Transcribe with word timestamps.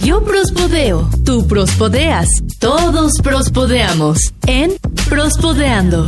Yo 0.00 0.22
prospodeo, 0.22 1.08
tú 1.24 1.46
prospodeas, 1.46 2.26
todos 2.60 3.12
prospodeamos 3.22 4.18
en 4.46 4.72
Prospodeando. 5.08 6.06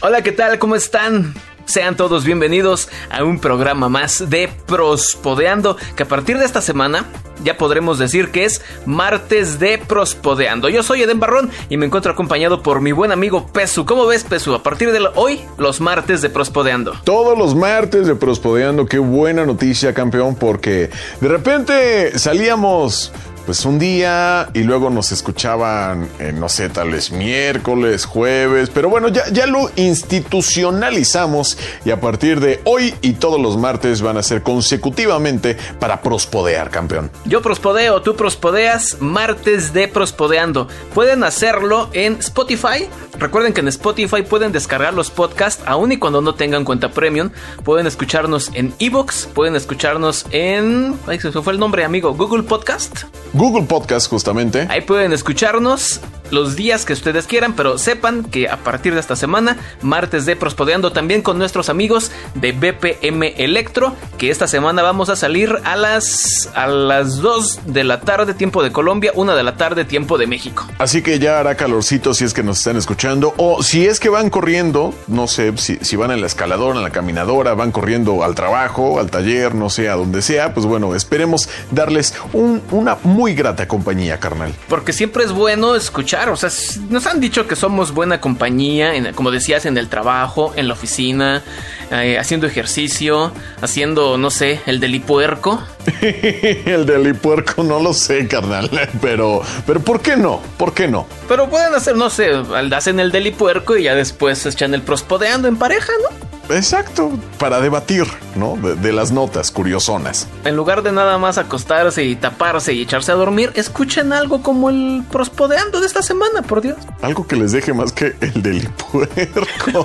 Hola, 0.00 0.22
¿qué 0.22 0.32
tal? 0.32 0.58
¿Cómo 0.58 0.76
están? 0.76 1.34
Sean 1.66 1.96
todos 1.96 2.24
bienvenidos 2.24 2.88
a 3.10 3.24
un 3.24 3.38
programa 3.38 3.88
más 3.88 4.28
de 4.28 4.50
Prospodeando, 4.66 5.76
que 5.96 6.02
a 6.02 6.06
partir 6.06 6.38
de 6.38 6.44
esta 6.44 6.60
semana 6.60 7.06
ya 7.42 7.56
podremos 7.56 7.98
decir 7.98 8.30
que 8.30 8.44
es 8.44 8.62
martes 8.86 9.58
de 9.58 9.78
Prospodeando. 9.78 10.68
Yo 10.68 10.82
soy 10.82 11.02
Eden 11.02 11.20
Barrón 11.20 11.50
y 11.68 11.76
me 11.76 11.86
encuentro 11.86 12.12
acompañado 12.12 12.62
por 12.62 12.80
mi 12.80 12.92
buen 12.92 13.12
amigo 13.12 13.46
Pesu. 13.46 13.84
¿Cómo 13.84 14.06
ves, 14.06 14.24
Pesu? 14.24 14.54
A 14.54 14.62
partir 14.62 14.92
de 14.92 15.00
hoy, 15.14 15.40
los 15.58 15.80
martes 15.80 16.22
de 16.22 16.30
Prospodeando. 16.30 16.94
Todos 17.04 17.36
los 17.36 17.54
martes 17.54 18.06
de 18.06 18.14
Prospodeando, 18.14 18.86
qué 18.86 18.98
buena 18.98 19.44
noticia, 19.44 19.94
campeón, 19.94 20.36
porque 20.36 20.90
de 21.20 21.28
repente 21.28 22.18
salíamos 22.18 23.12
pues 23.46 23.64
un 23.64 23.78
día 23.78 24.48
y 24.54 24.62
luego 24.62 24.90
nos 24.90 25.12
escuchaban, 25.12 26.08
no 26.34 26.48
sé, 26.48 26.68
tal 26.68 26.90
vez 26.90 27.10
miércoles, 27.10 28.04
jueves, 28.04 28.70
pero 28.72 28.88
bueno, 28.88 29.08
ya, 29.08 29.24
ya 29.30 29.46
lo 29.46 29.70
institucionalizamos 29.76 31.58
y 31.84 31.90
a 31.90 32.00
partir 32.00 32.40
de 32.40 32.60
hoy 32.64 32.94
y 33.00 33.14
todos 33.14 33.40
los 33.40 33.56
martes 33.56 34.02
van 34.02 34.16
a 34.16 34.22
ser 34.22 34.42
consecutivamente 34.42 35.56
para 35.78 36.00
prospodear, 36.00 36.70
campeón. 36.70 37.10
Yo 37.24 37.42
prospodeo, 37.42 38.02
tú 38.02 38.16
prospodeas, 38.16 38.98
martes 39.00 39.72
de 39.72 39.88
prospodeando. 39.88 40.68
Pueden 40.94 41.24
hacerlo 41.24 41.88
en 41.92 42.14
Spotify. 42.14 42.88
Recuerden 43.18 43.52
que 43.52 43.60
en 43.60 43.68
Spotify 43.68 44.22
pueden 44.22 44.52
descargar 44.52 44.94
los 44.94 45.10
podcasts 45.10 45.62
aun 45.66 45.92
y 45.92 45.98
cuando 45.98 46.20
no 46.20 46.34
tengan 46.34 46.64
cuenta 46.64 46.90
premium. 46.90 47.30
Pueden 47.62 47.86
escucharnos 47.86 48.50
en 48.54 48.74
Evox, 48.78 49.28
pueden 49.32 49.56
escucharnos 49.56 50.26
en... 50.30 50.98
Ay, 51.06 51.20
se 51.20 51.30
fue 51.30 51.52
el 51.52 51.58
nombre, 51.58 51.84
amigo. 51.84 52.14
Google 52.14 52.42
Podcast. 52.42 53.04
Google 53.34 53.66
Podcast, 53.66 54.08
justamente. 54.08 54.66
Ahí 54.70 54.80
pueden 54.80 55.12
escucharnos 55.12 56.00
los 56.34 56.56
días 56.56 56.84
que 56.84 56.92
ustedes 56.92 57.26
quieran, 57.26 57.54
pero 57.54 57.78
sepan 57.78 58.24
que 58.24 58.48
a 58.48 58.58
partir 58.58 58.94
de 58.94 59.00
esta 59.00 59.16
semana, 59.16 59.56
martes 59.80 60.26
de 60.26 60.36
Prospodeando, 60.36 60.92
también 60.92 61.22
con 61.22 61.38
nuestros 61.38 61.68
amigos 61.68 62.10
de 62.34 62.52
BPM 62.52 63.34
Electro, 63.36 63.94
que 64.18 64.30
esta 64.30 64.46
semana 64.46 64.82
vamos 64.82 65.08
a 65.08 65.16
salir 65.16 65.56
a 65.64 65.76
las, 65.76 66.50
a 66.54 66.66
las 66.66 67.16
2 67.16 67.60
de 67.66 67.84
la 67.84 68.00
tarde, 68.00 68.34
tiempo 68.34 68.62
de 68.62 68.72
Colombia, 68.72 69.12
1 69.14 69.36
de 69.36 69.42
la 69.42 69.56
tarde, 69.56 69.84
tiempo 69.84 70.18
de 70.18 70.26
México. 70.26 70.66
Así 70.78 71.02
que 71.02 71.18
ya 71.18 71.38
hará 71.38 71.54
calorcito 71.54 72.12
si 72.12 72.24
es 72.24 72.34
que 72.34 72.42
nos 72.42 72.58
están 72.58 72.76
escuchando, 72.76 73.34
o 73.36 73.62
si 73.62 73.86
es 73.86 74.00
que 74.00 74.08
van 74.08 74.30
corriendo, 74.30 74.92
no 75.06 75.26
sé, 75.26 75.56
si, 75.56 75.76
si 75.76 75.96
van 75.96 76.10
en 76.10 76.20
la 76.20 76.26
escaladora, 76.26 76.78
en 76.78 76.84
la 76.84 76.90
caminadora, 76.90 77.54
van 77.54 77.70
corriendo 77.70 78.24
al 78.24 78.34
trabajo, 78.34 78.98
al 78.98 79.10
taller, 79.10 79.54
no 79.54 79.70
sé, 79.70 79.88
a 79.88 79.94
donde 79.94 80.20
sea, 80.20 80.52
pues 80.52 80.66
bueno, 80.66 80.94
esperemos 80.94 81.48
darles 81.70 82.14
un, 82.32 82.62
una 82.70 82.98
muy 83.04 83.34
grata 83.34 83.68
compañía, 83.68 84.18
carnal. 84.18 84.52
Porque 84.68 84.92
siempre 84.92 85.24
es 85.24 85.32
bueno 85.32 85.74
escuchar, 85.74 86.23
o 86.32 86.36
sea, 86.36 86.50
nos 86.88 87.06
han 87.06 87.20
dicho 87.20 87.46
que 87.46 87.56
somos 87.56 87.92
buena 87.92 88.20
compañía, 88.20 88.94
en, 88.94 89.12
como 89.14 89.30
decías, 89.30 89.66
en 89.66 89.76
el 89.78 89.88
trabajo, 89.88 90.52
en 90.56 90.68
la 90.68 90.74
oficina, 90.74 91.42
eh, 91.90 92.18
haciendo 92.18 92.46
ejercicio, 92.46 93.32
haciendo, 93.60 94.18
no 94.18 94.30
sé, 94.30 94.60
el 94.66 94.80
delipuerco. 94.80 95.62
el 96.00 96.86
delipuerco 96.86 97.62
no 97.62 97.80
lo 97.80 97.92
sé, 97.92 98.26
carnal, 98.26 98.70
pero, 99.00 99.42
pero 99.66 99.80
¿por 99.80 100.00
qué 100.00 100.16
no? 100.16 100.40
¿Por 100.56 100.74
qué 100.74 100.88
no? 100.88 101.06
Pero 101.28 101.48
pueden 101.48 101.74
hacer, 101.74 101.96
no 101.96 102.10
sé, 102.10 102.30
hacen 102.72 103.00
el 103.00 103.12
delipuerco 103.12 103.76
y 103.76 103.84
ya 103.84 103.94
después 103.94 104.44
echan 104.46 104.74
el 104.74 104.82
prospodeando 104.82 105.48
en 105.48 105.56
pareja, 105.56 105.92
¿no? 106.02 106.33
Exacto, 106.50 107.12
para 107.38 107.60
debatir, 107.60 108.06
¿no? 108.36 108.56
De, 108.56 108.74
de, 108.76 108.92
las 108.92 109.12
notas 109.12 109.50
curiosonas. 109.50 110.28
En 110.44 110.56
lugar 110.56 110.82
de 110.82 110.92
nada 110.92 111.18
más 111.18 111.38
acostarse 111.38 112.04
y 112.04 112.16
taparse 112.16 112.72
y 112.74 112.82
echarse 112.82 113.12
a 113.12 113.14
dormir, 113.14 113.50
escuchen 113.54 114.12
algo 114.12 114.42
como 114.42 114.70
el 114.70 115.02
prospodeando 115.10 115.80
de 115.80 115.86
esta 115.86 116.02
semana, 116.02 116.42
por 116.42 116.60
Dios. 116.60 116.76
Algo 117.02 117.26
que 117.26 117.36
les 117.36 117.52
deje 117.52 117.72
más 117.72 117.92
que 117.92 118.14
el 118.20 118.42
delipuerco. 118.42 119.84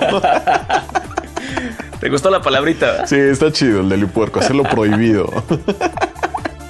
¿Te 2.00 2.08
gustó 2.08 2.30
la 2.30 2.40
palabrita? 2.40 3.06
Sí, 3.06 3.16
está 3.16 3.52
chido 3.52 3.80
el 3.80 3.88
delipuerco, 3.88 4.40
hacerlo 4.40 4.62
prohibido. 4.64 5.30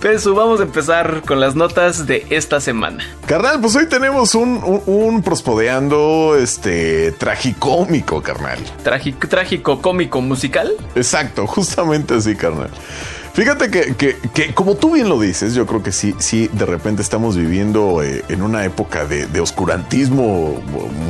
Pesu, 0.00 0.34
vamos 0.34 0.60
a 0.60 0.62
empezar 0.62 1.20
con 1.26 1.40
las 1.40 1.54
notas 1.54 2.06
de 2.06 2.26
esta 2.30 2.58
semana. 2.58 3.04
Carnal, 3.26 3.60
pues 3.60 3.76
hoy 3.76 3.86
tenemos 3.86 4.34
un, 4.34 4.62
un, 4.64 4.82
un 4.86 5.22
prospodeando 5.22 6.36
este 6.40 7.12
tragicómico, 7.12 8.22
carnal. 8.22 8.58
Trágico, 8.82 9.28
trágico, 9.28 9.82
cómico, 9.82 10.22
musical. 10.22 10.72
Exacto, 10.94 11.46
justamente 11.46 12.14
así, 12.14 12.34
carnal. 12.34 12.70
Fíjate 13.32 13.70
que, 13.70 13.94
que, 13.94 14.16
que, 14.34 14.52
como 14.54 14.74
tú 14.74 14.94
bien 14.94 15.08
lo 15.08 15.20
dices, 15.20 15.54
yo 15.54 15.64
creo 15.64 15.82
que 15.82 15.92
sí, 15.92 16.14
sí, 16.18 16.50
de 16.52 16.66
repente 16.66 17.00
estamos 17.00 17.36
viviendo 17.36 18.02
eh, 18.02 18.24
en 18.28 18.42
una 18.42 18.64
época 18.64 19.06
de, 19.06 19.26
de, 19.26 19.40
oscurantismo 19.40 20.60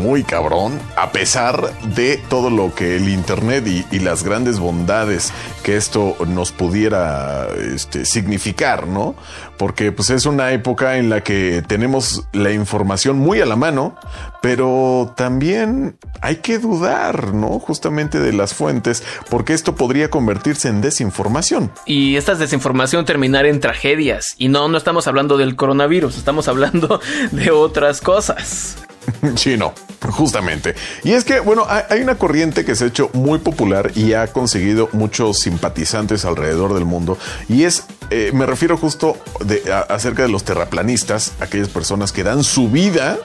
muy 0.03 0.23
cabrón, 0.23 0.79
a 0.97 1.13
pesar 1.13 1.73
de 1.95 2.19
todo 2.29 2.51
lo 2.51 2.75
que 2.75 2.97
el 2.97 3.09
Internet 3.09 3.67
y, 3.67 3.87
y 3.91 4.01
las 4.01 4.23
grandes 4.23 4.59
bondades 4.59 5.33
que 5.63 5.77
esto 5.77 6.15
nos 6.27 6.53
pudiera 6.53 7.49
este, 7.75 8.05
significar, 8.05 8.87
¿no? 8.87 9.15
Porque 9.57 9.91
pues 9.91 10.11
es 10.11 10.27
una 10.27 10.53
época 10.53 10.99
en 10.99 11.09
la 11.09 11.23
que 11.23 11.63
tenemos 11.67 12.27
la 12.33 12.53
información 12.53 13.19
muy 13.19 13.41
a 13.41 13.47
la 13.47 13.57
mano, 13.57 13.97
pero 14.41 15.12
también 15.17 15.97
hay 16.21 16.37
que 16.37 16.59
dudar, 16.59 17.34
¿no? 17.34 17.59
Justamente 17.59 18.21
de 18.21 18.33
las 18.33 18.55
fuentes, 18.55 19.03
porque 19.28 19.53
esto 19.53 19.75
podría 19.75 20.11
convertirse 20.11 20.69
en 20.69 20.81
desinformación. 20.81 21.71
Y 21.87 22.17
esta 22.17 22.34
desinformación 22.34 23.05
terminar 23.05 23.47
en 23.47 23.61
tragedias. 23.61 24.27
Y 24.39 24.49
no, 24.49 24.69
no 24.69 24.78
estamos 24.78 25.06
hablando 25.06 25.37
del 25.37 25.56
coronavirus, 25.56 26.17
estamos 26.17 26.49
hablando 26.49 27.01
de 27.33 27.51
otras 27.51 28.01
cosas. 28.01 28.77
Sí, 29.37 29.56
no, 29.56 29.73
justamente. 30.11 30.75
Y 31.05 31.12
es 31.12 31.25
que, 31.25 31.41
bueno, 31.41 31.67
hay 31.69 32.01
una 32.01 32.17
corriente 32.17 32.65
que 32.65 32.75
se 32.75 32.84
ha 32.84 32.87
hecho 32.89 33.11
muy 33.12 33.39
popular 33.39 33.93
y 33.95 34.12
ha 34.12 34.27
conseguido 34.28 34.89
muchos 34.93 35.39
simpatizantes 35.39 36.25
alrededor 36.25 36.75
del 36.75 36.84
mundo. 36.84 37.19
Y 37.49 37.65
es, 37.65 37.84
eh, 38.11 38.31
me 38.34 38.47
refiero 38.47 38.77
justo 38.77 39.17
de, 39.45 39.72
a, 39.72 39.81
acerca 39.81 40.22
de 40.22 40.28
los 40.28 40.45
terraplanistas, 40.45 41.33
aquellas 41.41 41.69
personas 41.69 42.12
que 42.12 42.22
dan 42.22 42.45
su 42.45 42.71
vida, 42.71 43.19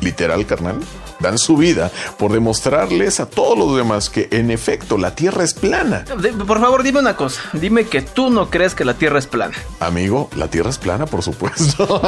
literal, 0.00 0.46
carnal, 0.46 0.80
dan 1.20 1.38
su 1.38 1.56
vida 1.56 1.90
por 2.18 2.32
demostrarles 2.32 3.20
a 3.20 3.26
todos 3.26 3.56
los 3.56 3.76
demás 3.76 4.10
que 4.10 4.28
en 4.30 4.50
efecto 4.50 4.98
la 4.98 5.14
Tierra 5.14 5.44
es 5.44 5.54
plana. 5.54 6.04
Por 6.46 6.60
favor, 6.60 6.82
dime 6.82 6.98
una 7.00 7.16
cosa. 7.16 7.40
Dime 7.52 7.84
que 7.84 8.02
tú 8.02 8.30
no 8.30 8.50
crees 8.50 8.74
que 8.74 8.84
la 8.84 8.94
Tierra 8.94 9.18
es 9.18 9.26
plana. 9.26 9.54
Amigo, 9.80 10.28
la 10.36 10.48
Tierra 10.48 10.70
es 10.70 10.78
plana, 10.78 11.06
por 11.06 11.22
supuesto. 11.22 11.86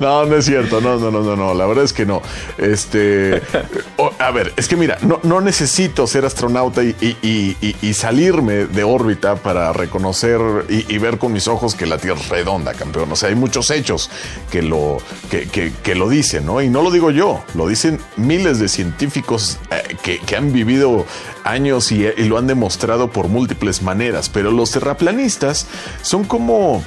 no, 0.00 0.26
no 0.26 0.36
es 0.36 0.44
cierto. 0.44 0.80
No, 0.80 0.98
no, 0.98 1.10
no, 1.10 1.22
no, 1.22 1.36
no. 1.36 1.54
La 1.54 1.66
verdad 1.66 1.84
es 1.84 1.92
que 1.92 2.06
no. 2.06 2.22
Este, 2.58 3.42
a 4.18 4.30
ver, 4.30 4.52
es 4.56 4.68
que 4.68 4.76
mira, 4.76 4.98
no, 5.02 5.20
no 5.22 5.40
necesito 5.40 6.06
ser 6.06 6.24
astronauta 6.24 6.82
y, 6.82 6.94
y, 7.00 7.56
y, 7.60 7.76
y, 7.82 7.94
salirme 7.94 8.66
de 8.66 8.84
órbita 8.84 9.36
para 9.36 9.72
reconocer 9.72 10.40
y, 10.68 10.98
ver 10.98 11.18
con 11.18 11.32
mis 11.32 11.48
ojos 11.48 11.74
que 11.74 11.86
la 11.86 11.98
Tierra 11.98 12.20
es 12.20 12.28
redonda, 12.28 12.74
campeón. 12.74 13.10
O 13.12 13.16
sea, 13.16 13.28
hay 13.28 13.34
muchos 13.34 13.70
hechos 13.70 14.10
que 14.50 14.62
lo, 14.62 14.98
que, 15.30 15.48
que, 15.48 15.72
que 15.82 15.94
lo 15.94 16.08
dicen, 16.08 16.46
¿no? 16.46 16.62
Y 16.62 16.68
no 16.68 16.82
lo 16.82 16.90
digo 16.90 17.01
yo, 17.10 17.44
lo 17.54 17.66
dicen 17.66 18.00
miles 18.16 18.58
de 18.58 18.68
científicos 18.68 19.58
eh, 19.70 19.96
que, 20.02 20.36
han 20.36 20.52
vivido 20.52 21.06
años 21.44 21.92
y, 21.92 22.04
y, 22.06 22.24
lo 22.24 22.38
han 22.38 22.46
demostrado 22.46 23.10
por 23.10 23.28
múltiples 23.28 23.82
maneras, 23.82 24.28
pero 24.28 24.50
los 24.50 24.70
terraplanistas 24.70 25.66
son 26.02 26.24
como... 26.24 26.82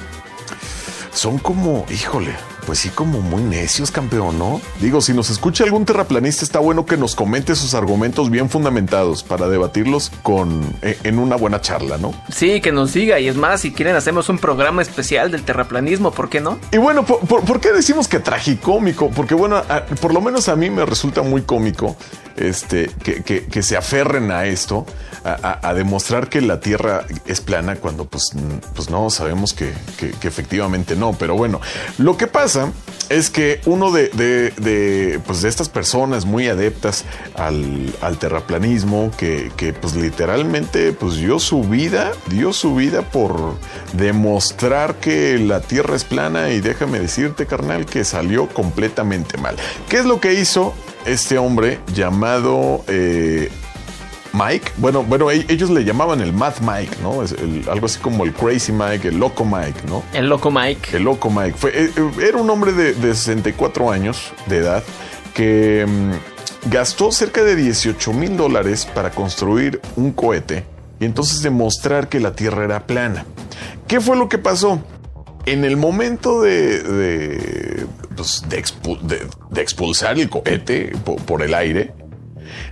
Son 1.12 1.38
como, 1.38 1.86
híjole, 1.90 2.34
pues 2.66 2.80
sí, 2.80 2.90
como 2.90 3.20
muy 3.20 3.42
necios, 3.42 3.90
campeón, 3.90 4.38
¿no? 4.38 4.60
Digo, 4.80 5.00
si 5.00 5.14
nos 5.14 5.30
escucha 5.30 5.64
algún 5.64 5.84
terraplanista, 5.84 6.44
está 6.44 6.58
bueno 6.58 6.84
que 6.84 6.96
nos 6.96 7.14
comente 7.14 7.54
sus 7.54 7.74
argumentos 7.74 8.28
bien 8.30 8.50
fundamentados 8.50 9.22
para 9.22 9.48
debatirlos 9.48 10.10
con 10.22 10.76
en 10.82 11.18
una 11.18 11.36
buena 11.36 11.60
charla, 11.60 11.96
¿no? 11.96 12.12
Sí, 12.30 12.60
que 12.60 12.72
nos 12.72 12.92
diga. 12.92 13.20
Y 13.20 13.28
es 13.28 13.36
más, 13.36 13.60
si 13.60 13.72
quieren, 13.72 13.94
hacemos 13.96 14.28
un 14.28 14.38
programa 14.38 14.82
especial 14.82 15.30
del 15.30 15.42
terraplanismo, 15.42 16.10
¿por 16.10 16.28
qué 16.28 16.40
no? 16.40 16.58
Y 16.72 16.78
bueno, 16.78 17.04
¿por, 17.04 17.20
por, 17.20 17.44
por 17.44 17.60
qué 17.60 17.72
decimos 17.72 18.08
que 18.08 18.18
tragicómico? 18.18 19.10
Porque 19.10 19.34
bueno, 19.34 19.56
a, 19.56 19.86
por 19.86 20.12
lo 20.12 20.20
menos 20.20 20.48
a 20.48 20.56
mí 20.56 20.68
me 20.68 20.84
resulta 20.84 21.22
muy 21.22 21.42
cómico 21.42 21.96
este, 22.36 22.90
que, 23.02 23.22
que, 23.22 23.46
que 23.46 23.62
se 23.62 23.76
aferren 23.76 24.30
a 24.30 24.46
esto, 24.46 24.86
a, 25.24 25.58
a, 25.62 25.68
a, 25.68 25.74
demostrar 25.74 26.28
que 26.28 26.40
la 26.40 26.60
Tierra 26.60 27.04
es 27.26 27.40
plana 27.40 27.76
cuando 27.76 28.06
pues, 28.06 28.30
pues 28.74 28.90
no 28.90 29.08
sabemos 29.10 29.54
que, 29.54 29.72
que, 29.98 30.10
que 30.10 30.28
efectivamente 30.28 30.96
no. 30.96 31.12
Pero 31.12 31.36
bueno, 31.36 31.60
lo 31.98 32.16
que 32.16 32.26
pasa 32.26 32.55
es 33.08 33.30
que 33.30 33.60
uno 33.66 33.92
de, 33.92 34.08
de, 34.08 35.20
pues 35.26 35.42
de 35.42 35.48
estas 35.48 35.68
personas 35.68 36.24
muy 36.24 36.48
adeptas 36.48 37.04
al, 37.34 37.94
al 38.00 38.18
terraplanismo, 38.18 39.10
que, 39.16 39.52
que, 39.56 39.72
pues 39.72 39.94
literalmente 39.94 40.92
pues 40.92 41.16
dio 41.16 41.38
su 41.38 41.62
vida, 41.62 42.12
dio 42.26 42.52
su 42.52 42.74
vida 42.74 43.02
por 43.02 43.54
demostrar 43.92 44.96
que 44.96 45.38
la 45.38 45.60
Tierra 45.60 45.94
es 45.94 46.04
plana 46.04 46.50
y 46.50 46.60
déjame 46.60 46.98
decirte, 46.98 47.46
carnal, 47.46 47.86
que 47.86 48.04
salió 48.04 48.48
completamente 48.48 49.38
mal. 49.38 49.56
¿Qué 49.88 49.98
es 49.98 50.04
lo 50.04 50.20
que 50.20 50.34
hizo 50.34 50.74
este 51.04 51.38
hombre 51.38 51.78
llamado... 51.94 52.84
Eh, 52.88 53.50
Mike. 54.36 54.72
Bueno, 54.76 55.02
bueno, 55.02 55.30
e- 55.30 55.46
ellos 55.48 55.70
le 55.70 55.84
llamaban 55.84 56.20
el 56.20 56.32
Mad 56.32 56.54
Mike, 56.60 56.96
¿no? 57.02 57.22
Es 57.22 57.32
el- 57.32 57.64
algo 57.70 57.86
así 57.86 57.98
como 57.98 58.24
el 58.24 58.32
Crazy 58.32 58.72
Mike, 58.72 59.08
el 59.08 59.18
Loco 59.18 59.44
Mike, 59.44 59.80
¿no? 59.88 60.02
El 60.12 60.28
loco 60.28 60.50
Mike. 60.50 60.96
El 60.96 61.04
loco 61.04 61.30
Mike. 61.30 61.54
Fue, 61.56 61.70
eh, 61.70 61.90
eh, 61.96 62.10
era 62.28 62.38
un 62.38 62.48
hombre 62.50 62.72
de, 62.72 62.92
de 62.94 63.14
64 63.14 63.90
años 63.90 64.32
de 64.46 64.58
edad 64.58 64.82
que 65.34 65.86
mm, 65.86 66.70
gastó 66.70 67.10
cerca 67.12 67.42
de 67.44 67.56
18 67.56 68.12
mil 68.12 68.36
dólares 68.36 68.86
para 68.94 69.10
construir 69.10 69.80
un 69.96 70.12
cohete 70.12 70.64
y 71.00 71.04
entonces 71.04 71.42
demostrar 71.42 72.08
que 72.08 72.20
la 72.20 72.32
Tierra 72.34 72.64
era 72.64 72.86
plana. 72.86 73.24
¿Qué 73.86 74.00
fue 74.00 74.16
lo 74.16 74.28
que 74.28 74.38
pasó? 74.38 74.82
En 75.44 75.64
el 75.64 75.76
momento 75.76 76.40
de, 76.42 76.82
de, 76.82 77.86
pues, 78.16 78.44
de 78.48 78.62
expu- 78.62 79.00
de- 79.00 79.26
de 79.50 79.62
expulsar 79.62 80.18
el 80.18 80.28
cohete 80.28 80.92
po- 81.04 81.16
por 81.16 81.42
el 81.42 81.54
aire, 81.54 81.92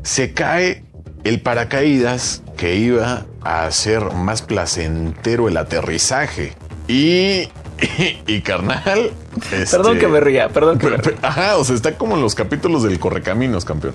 se 0.02 0.32
cae 0.32 0.84
el 1.24 1.40
paracaídas 1.40 2.42
que 2.56 2.76
iba 2.76 3.24
a 3.42 3.66
hacer 3.66 4.12
más 4.12 4.42
placentero 4.42 5.48
el 5.48 5.56
aterrizaje. 5.56 6.52
Y, 6.86 7.48
y, 7.80 8.18
y, 8.26 8.40
carnal. 8.42 9.10
Perdón 9.50 9.96
este, 9.96 9.98
que 9.98 10.08
me 10.08 10.20
ría, 10.20 10.48
perdón 10.50 10.78
que 10.78 10.86
me 10.88 10.96
ría. 10.98 11.16
Ajá, 11.22 11.56
o 11.56 11.64
sea, 11.64 11.74
está 11.74 11.96
como 11.96 12.14
en 12.16 12.22
los 12.22 12.34
capítulos 12.34 12.82
del 12.82 12.98
Correcaminos, 12.98 13.64
campeón. 13.64 13.94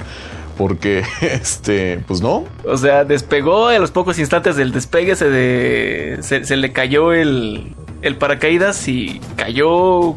Porque, 0.58 1.04
este, 1.22 2.02
pues 2.08 2.22
no. 2.22 2.46
O 2.66 2.78
sea, 2.78 3.06
despegó 3.06 3.68
a 3.68 3.80
los 3.80 3.92
pocos 3.92 4.20
instantes 4.20 4.56
del 4.56 4.72
despegue, 4.72 5.16
se, 5.16 5.30
de- 5.30 6.18
se, 6.22 6.44
se 6.44 6.58
le 6.58 6.74
cayó 6.74 7.14
el, 7.14 7.76
el 8.02 8.18
paracaídas 8.18 8.88
y 8.88 9.22
cayó 9.38 10.16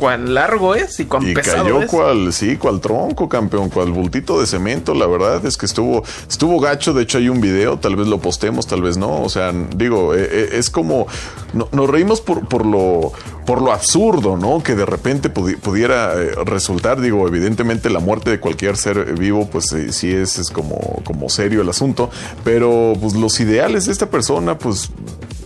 cuán 0.00 0.32
largo 0.32 0.74
es 0.74 0.98
y 0.98 1.04
cuán 1.04 1.28
Y 1.28 1.34
pesado 1.34 1.64
cayó 1.64 1.82
es. 1.82 1.90
cual, 1.90 2.32
sí, 2.32 2.56
cual 2.56 2.80
tronco, 2.80 3.28
campeón, 3.28 3.68
cual 3.68 3.92
bultito 3.92 4.40
de 4.40 4.46
cemento. 4.46 4.94
La 4.94 5.06
verdad 5.06 5.44
es 5.44 5.58
que 5.58 5.66
estuvo, 5.66 6.02
estuvo 6.26 6.58
gacho. 6.58 6.94
De 6.94 7.02
hecho, 7.02 7.18
hay 7.18 7.28
un 7.28 7.42
video, 7.42 7.78
tal 7.78 7.96
vez 7.96 8.06
lo 8.08 8.18
postemos, 8.18 8.66
tal 8.66 8.80
vez 8.80 8.96
no. 8.96 9.22
O 9.22 9.28
sea, 9.28 9.52
digo, 9.76 10.14
eh, 10.14 10.26
eh, 10.30 10.48
es 10.54 10.70
como 10.70 11.06
no- 11.52 11.68
nos 11.72 11.90
reímos 11.90 12.22
por, 12.22 12.48
por 12.48 12.64
lo 12.64 13.12
por 13.46 13.62
lo 13.62 13.72
absurdo, 13.72 14.36
¿no? 14.36 14.62
Que 14.62 14.76
de 14.76 14.86
repente 14.86 15.32
pudi- 15.32 15.58
pudiera 15.58 16.14
eh, 16.14 16.30
resultar. 16.44 17.00
Digo, 17.00 17.26
evidentemente 17.26 17.90
la 17.90 17.98
muerte 17.98 18.30
de 18.30 18.38
cualquier 18.38 18.76
ser 18.76 19.14
vivo, 19.18 19.48
pues 19.50 19.72
eh, 19.72 19.92
sí 19.92 20.10
es, 20.12 20.38
es 20.38 20.50
como, 20.50 20.78
como 21.04 21.28
serio 21.28 21.60
el 21.62 21.68
asunto. 21.68 22.10
Pero 22.44 22.92
pues 23.00 23.14
los 23.14 23.40
ideales 23.40 23.86
de 23.86 23.92
esta 23.92 24.08
persona, 24.08 24.56
pues, 24.56 24.90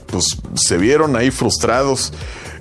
pues 0.07 0.37
se 0.55 0.77
vieron 0.77 1.17
ahí 1.17 1.31
frustrados 1.31 2.13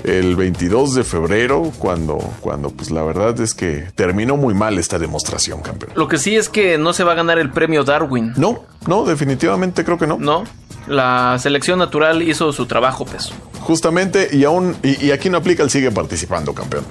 el 0.03 0.35
22 0.35 0.95
de 0.95 1.03
febrero, 1.03 1.71
cuando, 1.79 2.17
cuando 2.41 2.69
pues 2.69 2.91
la 2.91 3.03
verdad 3.03 3.39
es 3.39 3.53
que 3.53 3.88
terminó 3.95 4.38
muy 4.38 4.53
mal 4.53 4.77
esta 4.77 5.00
demostración, 5.00 5.61
campeón. 5.61 5.94
Lo 5.95 6.07
que 6.07 6.17
sí 6.17 6.35
es 6.35 6.50
que 6.50 6.77
no 6.77 6.94
se 6.94 7.03
va 7.03 7.13
a 7.13 7.15
ganar 7.15 7.39
el 7.39 7.51
premio 7.51 7.83
Darwin. 7.83 8.33
No, 8.35 8.63
no, 8.88 9.05
definitivamente 9.05 9.83
creo 9.83 9.97
que 9.97 10.07
no. 10.07 10.17
No, 10.17 10.44
la 10.88 11.38
selección 11.39 11.79
natural 11.79 12.21
hizo 12.21 12.51
su 12.51 12.65
trabajo, 12.65 13.05
pues. 13.05 13.31
Justamente, 13.61 14.29
y 14.31 14.44
aún, 14.44 14.75
y, 14.83 15.05
y 15.05 15.11
aquí 15.11 15.29
no 15.29 15.38
aplica 15.38 15.63
el 15.63 15.69
sigue 15.69 15.91
participando, 15.91 16.53
campeón. 16.53 16.83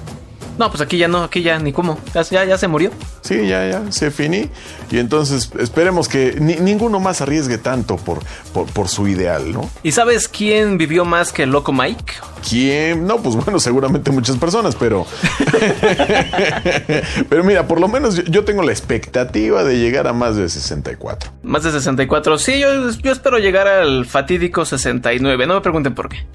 No, 0.57 0.69
pues 0.69 0.81
aquí 0.81 0.97
ya 0.97 1.07
no, 1.07 1.23
aquí 1.23 1.41
ya 1.41 1.57
ni 1.59 1.73
cómo. 1.73 1.97
Ya, 2.13 2.21
ya, 2.23 2.45
ya 2.45 2.57
se 2.57 2.67
murió. 2.67 2.91
Sí, 3.21 3.47
ya, 3.47 3.67
ya, 3.67 3.91
se 3.91 4.11
finí. 4.11 4.49
Y 4.91 4.99
entonces 4.99 5.49
esperemos 5.59 6.07
que 6.07 6.35
ni- 6.39 6.57
ninguno 6.57 6.99
más 6.99 7.21
arriesgue 7.21 7.57
tanto 7.57 7.95
por, 7.97 8.19
por, 8.53 8.67
por 8.67 8.87
su 8.87 9.07
ideal, 9.07 9.51
¿no? 9.51 9.69
¿Y 9.81 9.91
sabes 9.93 10.27
quién 10.27 10.77
vivió 10.77 11.05
más 11.05 11.33
que 11.33 11.43
el 11.43 11.49
loco 11.49 11.73
Mike? 11.73 12.13
¿Quién? 12.47 13.07
No, 13.07 13.17
pues 13.17 13.35
bueno, 13.35 13.59
seguramente 13.59 14.11
muchas 14.11 14.37
personas, 14.37 14.75
pero. 14.75 15.05
pero 17.29 17.43
mira, 17.43 17.67
por 17.67 17.79
lo 17.79 17.87
menos 17.87 18.15
yo, 18.15 18.23
yo 18.23 18.43
tengo 18.45 18.63
la 18.63 18.71
expectativa 18.71 19.63
de 19.63 19.77
llegar 19.79 20.07
a 20.07 20.13
más 20.13 20.35
de 20.35 20.47
64. 20.49 21.31
Más 21.43 21.63
de 21.63 21.71
64. 21.71 22.37
Sí, 22.37 22.59
yo, 22.59 22.91
yo 22.91 23.11
espero 23.11 23.37
llegar 23.39 23.67
al 23.67 24.05
fatídico 24.05 24.65
69. 24.65 25.47
No 25.47 25.55
me 25.55 25.61
pregunten 25.61 25.93
por 25.95 26.09
qué. 26.09 26.25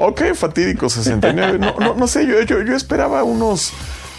Ok, 0.00 0.22
fatídico 0.34 0.88
69. 0.88 1.58
No, 1.58 1.74
no, 1.80 1.94
no 1.94 2.06
sé, 2.06 2.24
yo, 2.26 2.40
yo, 2.42 2.62
yo 2.62 2.76
esperaba 2.76 3.24
unos, 3.24 3.72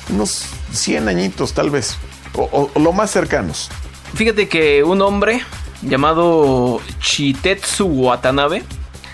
unos 0.10 0.46
100 0.74 1.08
añitos, 1.08 1.54
tal 1.54 1.70
vez. 1.70 1.96
O, 2.34 2.44
o- 2.52 2.72
o 2.74 2.80
lo 2.80 2.92
más 2.92 3.12
cercanos. 3.12 3.70
Fíjate 4.14 4.50
que 4.50 4.84
un 4.84 5.02
hombre 5.02 5.42
llamado 5.82 6.82
Chitetsu 7.00 7.86
Watanabe 7.86 8.64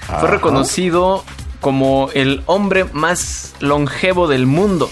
Ajá. 0.07 0.19
fue 0.21 0.31
reconocido 0.31 1.23
como 1.61 2.09
el 2.15 2.41
hombre 2.47 2.85
más 2.93 3.53
longevo 3.59 4.27
del 4.27 4.47
mundo. 4.47 4.89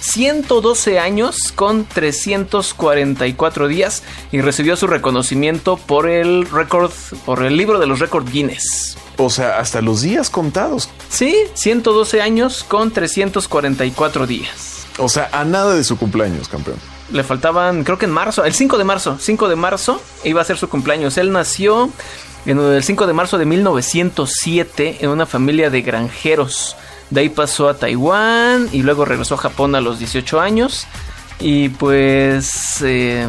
112 0.00 1.00
años 1.00 1.50
con 1.56 1.84
344 1.86 3.66
días 3.68 4.02
y 4.30 4.40
recibió 4.40 4.76
su 4.76 4.86
reconocimiento 4.86 5.76
por 5.76 6.08
el 6.08 6.48
récord, 6.48 6.92
por 7.24 7.42
el 7.44 7.56
libro 7.56 7.78
de 7.80 7.86
los 7.86 7.98
récords 7.98 8.30
Guinness. 8.30 8.96
O 9.16 9.30
sea, 9.30 9.58
hasta 9.58 9.80
los 9.80 10.02
días 10.02 10.30
contados. 10.30 10.90
Sí, 11.08 11.34
112 11.54 12.20
años 12.20 12.64
con 12.64 12.90
344 12.90 14.26
días. 14.26 14.86
O 14.98 15.08
sea, 15.08 15.28
a 15.32 15.44
nada 15.44 15.74
de 15.74 15.84
su 15.84 15.96
cumpleaños, 15.98 16.48
campeón. 16.48 16.76
Le 17.12 17.22
faltaban, 17.22 17.84
creo 17.84 17.98
que 17.98 18.06
en 18.06 18.10
marzo, 18.10 18.44
el 18.44 18.54
5 18.54 18.78
de 18.78 18.84
marzo, 18.84 19.16
5 19.20 19.48
de 19.48 19.56
marzo 19.56 20.00
iba 20.24 20.40
a 20.40 20.44
ser 20.44 20.58
su 20.58 20.68
cumpleaños. 20.68 21.16
Él 21.18 21.32
nació 21.32 21.90
en 22.46 22.58
el 22.58 22.82
5 22.82 23.06
de 23.06 23.12
marzo 23.12 23.38
de 23.38 23.44
1907 23.44 24.98
en 25.00 25.10
una 25.10 25.26
familia 25.26 25.70
de 25.70 25.82
granjeros. 25.82 26.76
De 27.10 27.20
ahí 27.20 27.28
pasó 27.28 27.68
a 27.68 27.78
Taiwán 27.78 28.68
y 28.72 28.82
luego 28.82 29.04
regresó 29.04 29.34
a 29.34 29.38
Japón 29.38 29.74
a 29.74 29.80
los 29.80 29.98
18 29.98 30.40
años. 30.40 30.86
Y 31.38 31.68
pues 31.68 32.82
eh, 32.82 33.28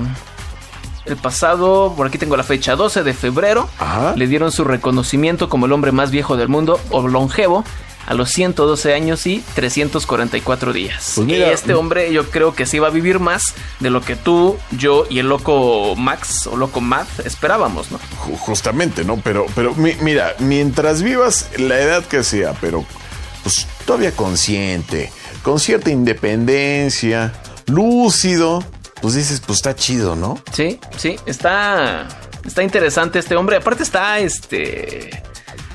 el 1.07 1.17
pasado, 1.17 1.93
por 1.95 2.07
aquí 2.07 2.17
tengo 2.17 2.35
la 2.37 2.43
fecha, 2.43 2.75
12 2.75 3.03
de 3.03 3.13
febrero, 3.13 3.69
Ajá. 3.79 4.13
le 4.15 4.27
dieron 4.27 4.51
su 4.51 4.63
reconocimiento 4.63 5.49
como 5.49 5.65
el 5.65 5.71
hombre 5.71 5.91
más 5.91 6.11
viejo 6.11 6.37
del 6.37 6.47
mundo 6.49 6.79
o 6.89 7.07
longevo 7.07 7.63
a 8.07 8.13
los 8.13 8.29
112 8.29 8.93
años 8.93 9.27
y 9.27 9.43
344 9.55 10.71
días. 10.73 11.11
Pues 11.15 11.27
mira, 11.27 11.47
y 11.47 11.51
este 11.51 11.73
hombre 11.73 12.11
yo 12.13 12.29
creo 12.29 12.55
que 12.55 12.65
sí 12.65 12.79
va 12.79 12.87
a 12.87 12.91
vivir 12.91 13.19
más 13.19 13.53
de 13.81 13.89
lo 13.89 13.99
que 14.01 14.15
tú, 14.15 14.57
yo 14.71 15.05
y 15.09 15.19
el 15.19 15.27
loco 15.27 15.93
Max 15.97 16.47
o 16.47 16.55
loco 16.55 16.79
Matt 16.79 17.07
esperábamos, 17.25 17.91
¿no? 17.91 17.99
Ju- 18.25 18.37
Justamente, 18.39 19.03
¿no? 19.03 19.17
Pero, 19.17 19.45
pero 19.55 19.75
mi- 19.75 19.95
mira, 20.01 20.35
mientras 20.39 21.01
vivas 21.03 21.49
la 21.57 21.79
edad 21.79 22.05
que 22.05 22.23
sea, 22.23 22.53
pero 22.61 22.85
pues 23.43 23.67
todavía 23.85 24.13
consciente, 24.13 25.11
con 25.43 25.59
cierta 25.59 25.89
independencia, 25.91 27.33
lúcido, 27.67 28.63
pues 29.01 29.13
dices, 29.15 29.41
pues 29.45 29.57
está 29.59 29.75
chido, 29.75 30.15
¿no? 30.15 30.39
Sí, 30.51 30.79
sí, 30.97 31.17
está, 31.25 32.07
está 32.45 32.63
interesante 32.63 33.19
este 33.19 33.35
hombre. 33.35 33.57
Aparte 33.57 33.83
está, 33.83 34.19
este, 34.19 35.09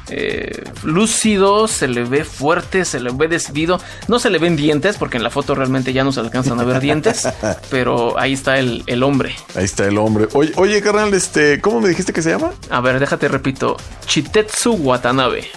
eh, 0.09 0.65
lúcido, 0.83 1.69
se 1.69 1.89
le 1.89 2.05
ve 2.05 2.25
fuerte, 2.25 2.85
se 2.85 3.01
le 3.01 3.11
ve 3.13 3.29
decidido. 3.29 3.81
No 4.09 4.19
se 4.19 4.29
le 4.29 4.39
ven 4.39 4.57
dientes, 4.57 4.97
porque 4.99 5.17
en 5.17 5.23
la 5.23 5.31
foto 5.31 5.55
realmente 5.55 5.93
ya 5.95 6.05
no 6.05 6.13
se 6.13 6.21
alcanzan 6.21 6.61
a 6.61 6.65
ver 6.65 6.81
dientes, 6.81 7.27
pero 7.71 8.19
ahí 8.19 8.35
está 8.35 8.59
el, 8.59 8.83
el 8.87 9.03
hombre. 9.03 9.35
Ahí 9.55 9.65
está 9.65 9.87
el 9.87 9.97
hombre. 9.99 10.29
Oye, 10.35 10.53
oye, 10.57 10.83
carnal, 10.83 11.15
este, 11.15 11.61
¿cómo 11.61 11.81
me 11.81 11.89
dijiste 11.89 12.13
que 12.13 12.21
se 12.21 12.31
llama? 12.31 12.53
A 12.69 12.81
ver, 12.81 13.01
déjate 13.01 13.29
repito. 13.29 13.77
Chitetsu 14.07 14.75
Watanabe. 14.75 15.49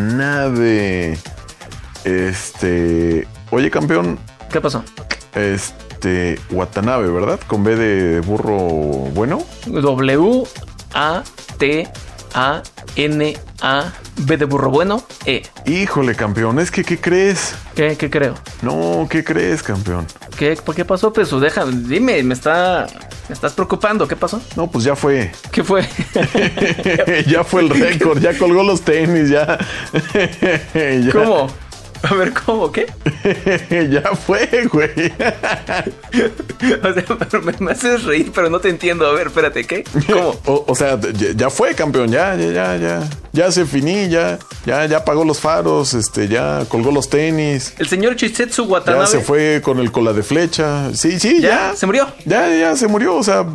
Watanabe. 0.00 1.16
Este, 2.04 3.26
oye, 3.50 3.70
campeón, 3.70 4.18
¿Qué 4.50 4.60
pasó? 4.60 4.82
este, 5.34 5.89
Watanabe, 6.50 7.08
¿verdad? 7.10 7.40
Con 7.46 7.64
B 7.64 7.76
de 7.76 8.20
burro 8.20 8.58
bueno. 8.58 9.42
W 9.66 10.44
A 10.94 11.22
T 11.58 11.88
A 12.34 12.62
N 12.96 13.36
A 13.62 13.92
B 14.18 14.36
de 14.36 14.44
burro 14.44 14.70
bueno 14.70 15.02
E. 15.26 15.42
Híjole, 15.66 16.14
campeón, 16.14 16.58
es 16.58 16.70
que, 16.70 16.84
¿qué 16.84 16.98
crees? 16.98 17.54
¿Qué, 17.74 17.96
qué 17.96 18.10
creo? 18.10 18.34
No, 18.62 19.06
¿qué 19.10 19.22
crees, 19.24 19.62
campeón? 19.62 20.06
¿Qué, 20.38 20.56
¿Por 20.64 20.74
qué 20.74 20.84
pasó, 20.84 21.12
Peso? 21.12 21.38
Deja, 21.40 21.64
dime, 21.66 22.22
me 22.22 22.34
está, 22.34 22.86
me 23.28 23.34
estás 23.34 23.52
preocupando. 23.52 24.06
¿Qué 24.08 24.16
pasó? 24.16 24.40
No, 24.56 24.66
pues 24.70 24.84
ya 24.84 24.96
fue. 24.96 25.30
¿Qué 25.52 25.62
fue? 25.64 25.86
ya 27.26 27.44
fue 27.44 27.62
el 27.62 27.70
récord, 27.70 28.18
ya 28.20 28.36
colgó 28.38 28.62
los 28.62 28.82
tenis, 28.82 29.28
ya. 29.30 29.58
Ya- 30.74 31.12
¿Cómo? 31.12 31.48
A 32.10 32.14
ver, 32.14 32.32
¿cómo? 32.32 32.72
¿Qué? 32.72 32.86
ya 33.90 34.14
fue, 34.14 34.48
güey. 34.72 34.90
O 36.82 36.92
sea, 36.92 37.04
pero 37.30 37.42
me, 37.42 37.52
me 37.58 37.72
haces 37.72 38.04
reír, 38.04 38.30
pero 38.34 38.50
no 38.50 38.60
te 38.60 38.68
entiendo. 38.68 39.06
A 39.06 39.12
ver, 39.12 39.28
espérate, 39.28 39.64
¿qué? 39.64 39.84
¿Cómo? 40.06 40.34
O, 40.46 40.64
o 40.66 40.74
sea, 40.74 40.98
ya, 41.00 41.28
ya 41.34 41.50
fue, 41.50 41.74
campeón, 41.74 42.10
ya, 42.10 42.34
ya, 42.36 42.50
ya, 42.52 42.76
ya. 42.76 43.08
Ya 43.32 43.50
se 43.52 43.64
finí, 43.64 44.08
ya, 44.08 44.38
ya, 44.66 44.84
ya 44.86 44.98
apagó 44.98 45.24
los 45.24 45.40
faros, 45.40 45.94
este, 45.94 46.28
ya 46.28 46.64
colgó 46.68 46.90
los 46.90 47.08
tenis. 47.08 47.72
El 47.78 47.88
señor 47.88 48.16
Chisetsu 48.16 48.64
Ya 48.64 48.68
Watanabe. 48.70 49.06
se 49.06 49.20
fue 49.20 49.60
con 49.62 49.78
el 49.78 49.90
cola 49.92 50.12
de 50.12 50.22
flecha. 50.22 50.92
Sí, 50.94 51.18
sí, 51.18 51.40
¿Ya? 51.40 51.70
ya. 51.70 51.76
¿Se 51.76 51.86
murió? 51.86 52.08
Ya, 52.24 52.48
ya, 52.54 52.76
se 52.76 52.88
murió. 52.88 53.16
O 53.16 53.22
sea, 53.22 53.46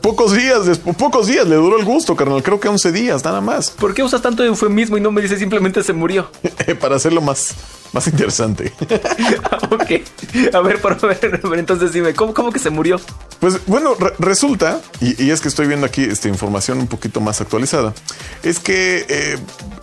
pocos 0.00 0.32
días, 0.32 0.66
después, 0.66 0.96
pocos 0.96 1.26
días 1.26 1.46
le 1.46 1.56
duró 1.56 1.78
el 1.78 1.84
gusto, 1.84 2.14
carnal. 2.16 2.42
Creo 2.42 2.60
que 2.60 2.68
11 2.68 2.92
días, 2.92 3.24
nada 3.24 3.40
más. 3.40 3.70
¿Por 3.70 3.94
qué 3.94 4.02
usas 4.02 4.22
tanto 4.22 4.44
eufemismo 4.44 4.96
y 4.96 5.00
no 5.00 5.10
me 5.10 5.20
dices 5.22 5.38
simplemente 5.38 5.82
se 5.82 5.92
murió? 5.92 6.30
Para 6.80 6.96
hacerlo 6.96 7.20
más, 7.20 7.54
más 7.92 8.06
interesante. 8.06 8.72
ok. 9.70 10.54
A 10.54 10.60
ver, 10.60 10.80
por 10.80 11.00
ver, 11.00 11.40
a 11.42 11.48
ver, 11.48 11.58
entonces 11.58 11.92
dime, 11.92 12.14
¿cómo, 12.14 12.34
cómo 12.34 12.50
que 12.52 12.58
se 12.58 12.70
murió? 12.70 13.00
Pues 13.40 13.58
bueno, 13.66 13.94
re- 13.98 14.14
resulta, 14.18 14.80
y, 15.00 15.22
y 15.22 15.30
es 15.30 15.40
que 15.40 15.48
estoy 15.48 15.66
viendo 15.66 15.86
aquí 15.86 16.02
esta 16.04 16.28
información 16.28 16.78
un 16.78 16.86
poquito 16.88 17.20
más 17.20 17.40
actualizada, 17.40 17.94
es 18.42 18.58
que 18.58 19.06
eh, 19.08 19.38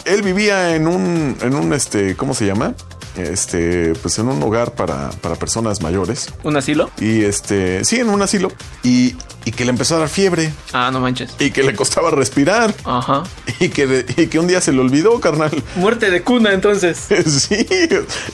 él 0.05 0.21
vivía 0.21 0.75
en 0.75 0.87
un, 0.87 1.37
en 1.41 1.55
un, 1.55 1.73
este, 1.73 2.15
¿cómo 2.15 2.33
se 2.33 2.45
llama? 2.45 2.73
Este, 3.17 3.93
pues 4.01 4.19
en 4.19 4.27
un 4.27 4.43
hogar 4.43 4.73
para, 4.73 5.09
para 5.21 5.35
personas 5.35 5.81
mayores. 5.81 6.27
¿Un 6.43 6.57
asilo? 6.57 6.91
Y 6.99 7.23
este, 7.23 7.85
sí, 7.85 7.97
en 8.01 8.09
un 8.09 8.21
asilo. 8.21 8.51
Y, 8.83 9.15
y 9.45 9.51
que 9.51 9.63
le 9.63 9.69
empezó 9.71 9.95
a 9.95 9.99
dar 9.99 10.09
fiebre. 10.09 10.51
Ah, 10.73 10.89
no 10.91 10.99
manches. 10.99 11.35
Y 11.39 11.51
que 11.51 11.63
le 11.63 11.75
costaba 11.75 12.11
respirar. 12.11 12.73
Ajá. 12.83 13.23
Y 13.59 13.69
que, 13.69 13.87
de- 13.87 14.05
y 14.21 14.27
que 14.27 14.39
un 14.39 14.47
día 14.47 14.59
se 14.59 14.71
le 14.73 14.79
olvidó, 14.79 15.19
carnal. 15.21 15.51
Muerte 15.75 16.09
de 16.11 16.21
cuna, 16.23 16.51
entonces. 16.53 16.97
Sí, 17.25 17.65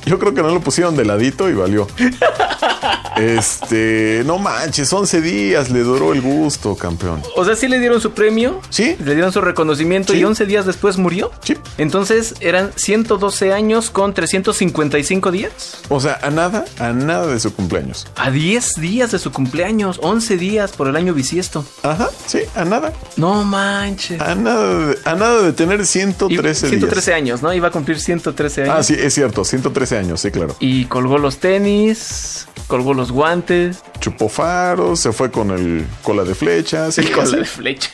yo 0.05 0.17
creo 0.19 0.33
que 0.33 0.41
no 0.41 0.49
lo 0.49 0.61
pusieron 0.61 0.95
de 0.95 1.05
ladito 1.05 1.49
y 1.49 1.53
valió. 1.53 1.87
Este, 3.21 4.23
no 4.25 4.37
manches, 4.39 4.91
11 4.91 5.21
días 5.21 5.69
le 5.69 5.81
duró 5.81 6.13
el 6.13 6.21
gusto, 6.21 6.75
campeón. 6.75 7.21
O 7.35 7.45
sea, 7.45 7.55
sí 7.55 7.67
le 7.67 7.79
dieron 7.79 8.01
su 8.01 8.11
premio. 8.11 8.59
Sí. 8.69 8.95
Le 9.03 9.13
dieron 9.13 9.31
su 9.31 9.41
reconocimiento 9.41 10.13
Sí. 10.13 10.19
y 10.19 10.23
11 10.23 10.45
días 10.45 10.65
después 10.65 10.97
murió. 10.97 11.31
Sí. 11.43 11.57
Entonces 11.77 12.35
eran 12.39 12.71
112 12.75 13.53
años 13.53 13.89
con 13.89 14.13
355 14.13 15.31
días. 15.31 15.51
O 15.89 15.99
sea, 15.99 16.19
a 16.21 16.29
nada, 16.31 16.65
a 16.79 16.91
nada 16.93 17.27
de 17.27 17.39
su 17.39 17.53
cumpleaños. 17.53 18.07
A 18.15 18.31
10 18.31 18.75
días 18.75 19.11
de 19.11 19.19
su 19.19 19.31
cumpleaños. 19.31 19.99
11 20.01 20.37
días 20.37 20.71
por 20.71 20.87
el 20.87 20.95
año 20.95 21.13
bisiesto. 21.13 21.65
Ajá, 21.83 22.09
sí, 22.25 22.39
a 22.55 22.65
nada. 22.65 22.93
No 23.17 23.43
manches. 23.43 24.19
A 24.21 24.35
nada 24.35 24.87
de, 24.87 24.97
a 25.05 25.15
nada 25.15 25.41
de 25.43 25.53
tener 25.53 25.81
Y 25.81 25.85
113 25.85 26.67
113 26.69 27.11
días. 27.11 27.17
años, 27.17 27.41
¿no? 27.41 27.53
Iba 27.53 27.67
a 27.69 27.71
cumplir 27.71 27.99
113 27.99 28.63
años. 28.63 28.75
Ah, 28.77 28.83
sí, 28.83 28.95
es 28.97 29.13
cierto, 29.13 29.43
113 29.43 29.97
años, 29.97 30.21
sí, 30.21 30.31
claro. 30.31 30.55
Y 30.59 30.85
colgó 30.85 31.17
los 31.17 31.37
tenis, 31.37 32.47
colgó 32.71 32.93
los 32.93 33.11
guantes, 33.11 33.83
Chupó 33.99 34.29
faros, 34.29 35.01
se 35.01 35.11
fue 35.11 35.29
con 35.29 35.51
el 35.51 35.85
cola 36.03 36.23
de 36.23 36.33
flecha. 36.33 36.89
sí, 36.89 37.03
con 37.07 37.25
así. 37.25 37.35
la 37.35 37.43
flecha. 37.43 37.91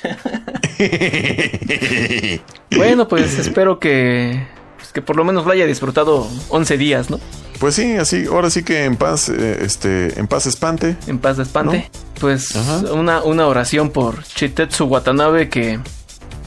bueno, 2.77 3.07
pues 3.07 3.39
espero 3.39 3.79
que, 3.79 4.45
pues, 4.77 4.91
que 4.91 5.01
por 5.01 5.15
lo 5.15 5.23
menos 5.23 5.47
lo 5.47 5.51
haya 5.51 5.65
disfrutado 5.65 6.27
11 6.49 6.77
días, 6.77 7.09
¿no? 7.09 7.19
Pues 7.59 7.73
sí, 7.73 7.95
así, 7.95 8.25
ahora 8.27 8.51
sí 8.51 8.61
que 8.61 8.85
en 8.85 8.97
paz, 8.97 9.29
eh, 9.29 9.61
este, 9.61 10.19
en 10.19 10.27
paz 10.27 10.45
espante. 10.45 10.95
En 11.07 11.17
paz 11.17 11.39
espante. 11.39 11.89
Pues 12.21 12.53
una, 12.91 13.23
una 13.23 13.47
oración 13.47 13.89
por 13.89 14.23
Chitetsu 14.25 14.85
Watanabe 14.85 15.49
que, 15.49 15.79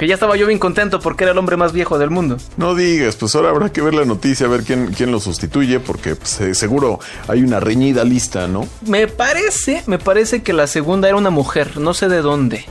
que 0.00 0.06
ya 0.08 0.14
estaba 0.14 0.34
yo 0.36 0.46
bien 0.46 0.58
contento 0.58 0.98
porque 0.98 1.24
era 1.24 1.32
el 1.32 1.38
hombre 1.38 1.56
más 1.56 1.72
viejo 1.72 1.98
del 1.98 2.10
mundo. 2.10 2.38
No 2.56 2.74
digas, 2.74 3.14
pues 3.16 3.34
ahora 3.36 3.50
habrá 3.50 3.70
que 3.70 3.82
ver 3.82 3.94
la 3.94 4.04
noticia, 4.06 4.46
a 4.46 4.48
ver 4.48 4.64
quién, 4.64 4.92
quién 4.94 5.12
lo 5.12 5.20
sustituye, 5.20 5.78
porque 5.78 6.16
pues, 6.16 6.40
eh, 6.40 6.54
seguro 6.54 6.98
hay 7.28 7.42
una 7.44 7.60
reñida 7.60 8.02
lista, 8.02 8.48
¿no? 8.48 8.66
Me 8.86 9.06
parece, 9.06 9.82
me 9.86 9.98
parece 9.98 10.42
que 10.42 10.52
la 10.54 10.66
segunda 10.66 11.06
era 11.06 11.16
una 11.18 11.30
mujer, 11.30 11.76
no 11.76 11.92
sé 11.94 12.08
de 12.08 12.22
dónde. 12.22 12.64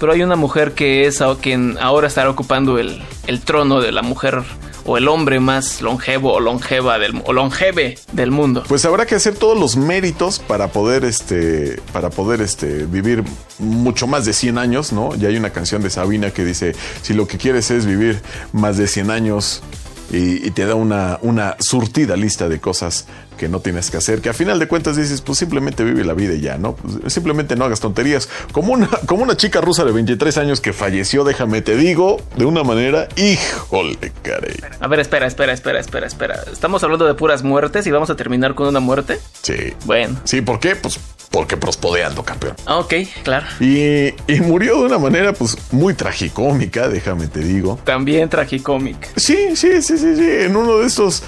Pero 0.00 0.12
hay 0.12 0.22
una 0.22 0.36
mujer 0.36 0.72
que 0.72 1.06
es 1.06 1.20
a- 1.22 1.36
quien 1.40 1.76
ahora 1.80 2.06
estará 2.08 2.30
ocupando 2.30 2.78
el, 2.78 3.00
el 3.26 3.40
trono 3.40 3.80
de 3.80 3.92
la 3.92 4.02
mujer 4.02 4.42
o 4.88 4.96
el 4.96 5.06
hombre 5.06 5.38
más 5.38 5.82
longevo 5.82 6.32
o 6.32 6.40
longeva 6.40 6.98
del 6.98 7.20
o 7.26 7.34
longeve 7.34 7.98
del 8.12 8.30
mundo. 8.30 8.64
Pues 8.66 8.86
habrá 8.86 9.04
que 9.04 9.16
hacer 9.16 9.34
todos 9.34 9.58
los 9.58 9.76
méritos 9.76 10.38
para 10.38 10.68
poder, 10.68 11.04
este, 11.04 11.78
para 11.92 12.08
poder, 12.08 12.40
este, 12.40 12.86
vivir 12.86 13.22
mucho 13.58 14.06
más 14.06 14.24
de 14.24 14.32
100 14.32 14.56
años, 14.56 14.94
¿no? 14.94 15.14
Ya 15.14 15.28
hay 15.28 15.36
una 15.36 15.50
canción 15.50 15.82
de 15.82 15.90
Sabina 15.90 16.30
que 16.30 16.42
dice, 16.42 16.74
si 17.02 17.12
lo 17.12 17.28
que 17.28 17.36
quieres 17.36 17.70
es 17.70 17.84
vivir 17.84 18.22
más 18.52 18.78
de 18.78 18.86
100 18.86 19.10
años 19.10 19.62
y, 20.10 20.46
y 20.46 20.50
te 20.52 20.64
da 20.64 20.74
una, 20.74 21.18
una 21.20 21.56
surtida 21.58 22.16
lista 22.16 22.48
de 22.48 22.58
cosas 22.58 23.06
que 23.38 23.48
no 23.48 23.60
tienes 23.60 23.90
que 23.90 23.96
hacer, 23.96 24.20
que 24.20 24.28
a 24.28 24.34
final 24.34 24.58
de 24.58 24.68
cuentas 24.68 24.96
dices, 24.96 25.22
pues 25.22 25.38
simplemente 25.38 25.82
vive 25.84 26.04
la 26.04 26.12
vida 26.12 26.34
y 26.34 26.40
ya, 26.40 26.58
¿no? 26.58 26.74
Pues, 26.76 27.10
simplemente 27.14 27.56
no 27.56 27.64
hagas 27.64 27.80
tonterías. 27.80 28.28
Como 28.52 28.74
una, 28.74 28.88
como 29.06 29.22
una 29.22 29.36
chica 29.36 29.62
rusa 29.62 29.84
de 29.86 29.92
23 29.92 30.36
años 30.36 30.60
que 30.60 30.74
falleció, 30.74 31.24
déjame 31.24 31.62
te 31.62 31.76
digo, 31.76 32.20
de 32.36 32.44
una 32.44 32.62
manera, 32.64 33.08
híjole, 33.16 34.12
caray. 34.22 34.56
A 34.80 34.88
ver, 34.88 35.00
espera, 35.00 35.26
espera, 35.26 35.52
espera, 35.52 35.80
espera, 35.80 36.06
espera. 36.06 36.44
Estamos 36.52 36.82
hablando 36.84 37.06
de 37.06 37.14
puras 37.14 37.42
muertes 37.42 37.86
y 37.86 37.90
vamos 37.90 38.10
a 38.10 38.16
terminar 38.16 38.54
con 38.54 38.66
una 38.66 38.80
muerte. 38.80 39.18
Sí. 39.42 39.72
Bueno. 39.86 40.20
Sí, 40.24 40.42
¿por 40.42 40.60
qué? 40.60 40.76
Pues 40.76 40.98
porque 41.30 41.56
prospodeando, 41.56 42.22
campeón. 42.24 42.54
Ah, 42.66 42.78
Ok, 42.78 42.94
claro. 43.22 43.46
Y, 43.60 44.08
y 44.26 44.40
murió 44.40 44.78
de 44.80 44.86
una 44.86 44.98
manera 44.98 45.32
pues 45.32 45.56
muy 45.72 45.94
tragicómica, 45.94 46.88
déjame 46.88 47.26
te 47.28 47.40
digo. 47.40 47.78
También 47.84 48.28
tragicómic. 48.28 48.96
Sí, 49.16 49.54
sí, 49.54 49.82
sí, 49.82 49.98
sí, 49.98 50.16
sí, 50.16 50.26
en 50.26 50.56
uno 50.56 50.78
de 50.78 50.86
estos 50.86 51.22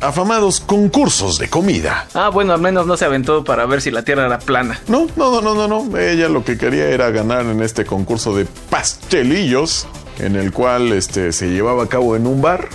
afamados 0.00 0.60
concursos 0.60 1.38
de 1.38 1.48
comida. 1.48 2.06
Ah, 2.14 2.28
bueno, 2.28 2.52
al 2.52 2.60
menos 2.60 2.86
no 2.86 2.96
se 2.96 3.04
aventó 3.04 3.44
para 3.44 3.66
ver 3.66 3.80
si 3.80 3.90
la 3.90 4.02
tierra 4.02 4.26
era 4.26 4.38
plana. 4.38 4.80
No, 4.88 5.06
no, 5.16 5.40
no, 5.40 5.54
no, 5.54 5.54
no, 5.54 5.68
no. 5.68 5.98
Ella 5.98 6.28
lo 6.28 6.44
que 6.44 6.58
quería 6.58 6.88
era 6.88 7.10
ganar 7.10 7.46
en 7.46 7.62
este 7.62 7.84
concurso 7.84 8.34
de 8.34 8.46
pastelillos, 8.70 9.86
en 10.18 10.36
el 10.36 10.52
cual 10.52 10.92
este, 10.92 11.32
se 11.32 11.50
llevaba 11.50 11.84
a 11.84 11.88
cabo 11.88 12.16
en 12.16 12.26
un 12.26 12.42
bar 12.42 12.68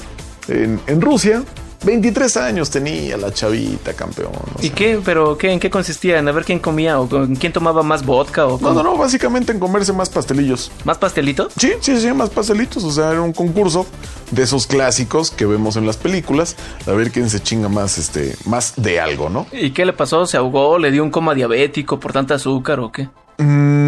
en, 0.48 0.80
en 0.88 1.02
Rusia. 1.02 1.44
23 1.84 2.38
años 2.38 2.70
tenía 2.70 3.18
la 3.18 3.34
chavita, 3.34 3.94
campeón. 3.94 4.32
¿Y 4.60 4.68
sea. 4.68 4.76
qué? 4.76 5.02
¿Pero 5.04 5.38
qué? 5.38 5.52
¿En 5.52 5.60
qué 5.60 5.70
consistía? 5.70 6.20
¿En 6.20 6.28
a 6.28 6.32
ver 6.32 6.46
quién 6.46 6.60
comía? 6.60 7.00
¿O 7.00 7.08
con 7.08 7.36
quién 7.36 7.52
tomaba 7.52 7.82
más 7.84 8.06
vodka? 8.06 8.46
¿O 8.46 8.60
No, 8.60 8.74
no, 8.74 8.84
no, 8.84 8.98
básicamente 8.98 9.52
en 9.52 9.60
comerse 9.60 9.92
más 9.94 10.10
pastelillos. 10.10 10.72
más 10.84 10.98
pastelito? 10.98 11.50
Sí, 11.58 11.74
sí, 11.82 12.00
sí, 12.00 12.12
más 12.14 12.30
pastelitos. 12.30 12.84
O 12.84 12.92
sea, 12.92 13.12
era 13.12 13.22
un 13.22 13.34
concurso 13.34 13.86
de 14.32 14.44
esos 14.44 14.68
clásicos 14.68 15.32
que 15.32 15.46
vemos 15.46 15.76
en 15.76 15.86
las 15.88 15.98
películas. 15.98 16.56
A 16.86 16.92
ver 16.92 17.12
quién 17.12 17.30
se 17.30 17.40
chinga 17.42 17.70
más, 17.70 17.98
este, 17.98 18.36
más 18.46 18.74
de 18.78 19.00
algo, 19.00 19.30
¿no? 19.30 19.48
¿Y 19.52 19.72
qué 19.72 19.86
le 19.86 19.94
pasó? 19.94 20.26
¿Se 20.26 20.38
ahogó? 20.38 20.78
¿Le 20.78 20.92
dio 20.92 21.04
un 21.04 21.10
coma 21.12 21.34
diabético 21.34 22.00
por 22.00 22.14
tanta 22.14 22.36
azúcar 22.36 22.80
o 22.80 22.92
qué? 22.92 23.10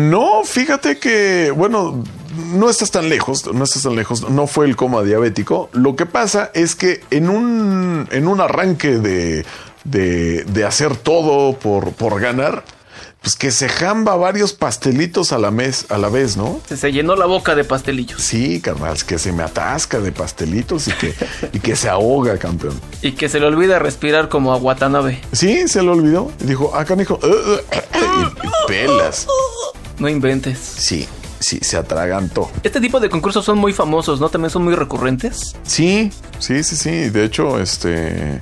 No, 0.09 0.43
fíjate 0.43 0.97
que, 0.97 1.51
bueno, 1.55 2.03
no 2.53 2.69
estás 2.69 2.91
tan 2.91 3.09
lejos, 3.09 3.45
no 3.53 3.63
estás 3.63 3.83
tan 3.83 3.95
lejos, 3.95 4.29
no 4.29 4.47
fue 4.47 4.65
el 4.65 4.75
coma 4.75 5.01
diabético. 5.03 5.69
Lo 5.71 5.95
que 5.95 6.05
pasa 6.05 6.51
es 6.53 6.75
que 6.75 7.01
en 7.11 7.29
un, 7.29 8.07
en 8.11 8.27
un 8.27 8.41
arranque 8.41 8.97
de, 8.97 9.45
de, 9.83 10.43
de 10.43 10.65
hacer 10.65 10.95
todo 10.97 11.57
por, 11.57 11.93
por 11.93 12.19
ganar, 12.19 12.65
pues 13.21 13.35
que 13.37 13.51
se 13.51 13.69
jamba 13.69 14.17
varios 14.17 14.51
pastelitos 14.51 15.31
a 15.31 15.37
la, 15.37 15.49
mes, 15.49 15.85
a 15.87 15.97
la 15.97 16.09
vez, 16.09 16.35
¿no? 16.35 16.59
Se, 16.67 16.75
se 16.75 16.91
llenó 16.91 17.15
la 17.15 17.25
boca 17.25 17.55
de 17.55 17.63
pastelillos. 17.63 18.21
Sí, 18.21 18.59
carnal, 18.59 19.01
que 19.05 19.17
se 19.17 19.31
me 19.31 19.43
atasca 19.43 20.01
de 20.01 20.11
pastelitos 20.11 20.89
y 20.89 20.91
que, 20.91 21.13
y 21.53 21.59
que 21.59 21.77
se 21.77 21.87
ahoga, 21.87 22.37
campeón. 22.37 22.77
Y 23.01 23.13
que 23.13 23.29
se 23.29 23.39
le 23.39 23.45
olvida 23.45 23.79
respirar 23.79 24.27
como 24.27 24.51
a 24.51 24.57
Watanabe. 24.57 25.21
Sí, 25.31 25.69
se 25.69 25.81
lo 25.83 25.93
olvidó. 25.93 26.33
Y 26.41 26.47
dijo, 26.47 26.75
acá, 26.75 26.97
hijo, 27.01 27.17
y, 27.23 28.47
y 28.47 28.51
pelas. 28.67 29.25
No 29.99 30.09
inventes. 30.09 30.57
Sí, 30.59 31.07
sí, 31.39 31.59
se 31.61 31.77
atragantó. 31.77 32.49
Este 32.63 32.81
tipo 32.81 32.99
de 32.99 33.09
concursos 33.09 33.45
son 33.45 33.57
muy 33.57 33.73
famosos, 33.73 34.19
¿no? 34.19 34.29
También 34.29 34.49
son 34.49 34.63
muy 34.63 34.75
recurrentes. 34.75 35.55
Sí, 35.63 36.11
sí, 36.39 36.63
sí, 36.63 36.75
sí. 36.75 36.89
De 37.09 37.23
hecho, 37.25 37.59
este. 37.59 38.35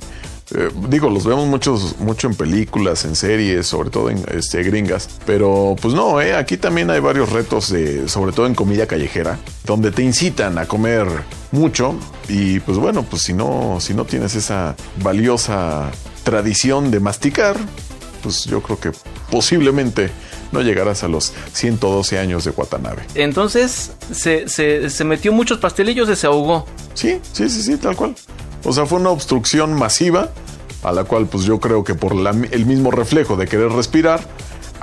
eh, 0.54 0.70
digo, 0.88 1.08
los 1.10 1.24
vemos 1.24 1.46
muchos, 1.46 1.98
mucho 1.98 2.26
en 2.28 2.34
películas, 2.34 3.04
en 3.04 3.14
series, 3.16 3.66
sobre 3.66 3.90
todo 3.90 4.10
en 4.10 4.24
este, 4.32 4.62
gringas. 4.62 5.08
Pero 5.26 5.76
pues 5.80 5.94
no, 5.94 6.20
eh, 6.20 6.34
aquí 6.34 6.56
también 6.56 6.90
hay 6.90 7.00
varios 7.00 7.30
retos, 7.30 7.70
de, 7.70 8.08
sobre 8.08 8.32
todo 8.32 8.46
en 8.46 8.54
comida 8.54 8.86
callejera, 8.86 9.38
donde 9.64 9.90
te 9.90 10.02
incitan 10.02 10.58
a 10.58 10.66
comer 10.66 11.06
mucho. 11.52 11.94
Y 12.28 12.60
pues 12.60 12.78
bueno, 12.78 13.02
pues 13.02 13.22
si 13.22 13.32
no, 13.34 13.78
si 13.80 13.94
no 13.94 14.04
tienes 14.04 14.34
esa 14.34 14.74
valiosa 15.02 15.90
tradición 16.22 16.90
de 16.90 17.00
masticar, 17.00 17.56
pues 18.22 18.44
yo 18.44 18.62
creo 18.62 18.78
que 18.78 18.92
posiblemente 19.30 20.10
no 20.52 20.60
llegarás 20.62 21.02
a 21.02 21.08
los 21.08 21.32
112 21.52 22.18
años 22.18 22.44
de 22.44 22.50
Watanabe. 22.50 23.02
Entonces 23.14 23.92
se, 24.12 24.48
se, 24.48 24.88
se 24.90 25.04
metió 25.04 25.32
muchos 25.32 25.58
pastelillos 25.58 26.08
y 26.08 26.16
se 26.16 26.26
ahogó. 26.26 26.66
Sí, 26.94 27.18
sí, 27.32 27.48
sí, 27.48 27.62
sí, 27.62 27.76
tal 27.78 27.96
cual. 27.96 28.14
O 28.64 28.72
sea, 28.72 28.86
fue 28.86 29.00
una 29.00 29.10
obstrucción 29.10 29.72
masiva 29.74 30.28
a 30.84 30.92
la 30.92 31.04
cual 31.04 31.26
pues 31.26 31.44
yo 31.44 31.58
creo 31.60 31.82
que 31.84 31.94
por 31.94 32.14
la- 32.14 32.30
el 32.50 32.66
mismo 32.66 32.90
reflejo 32.90 33.36
de 33.36 33.46
querer 33.46 33.70
respirar, 33.72 34.20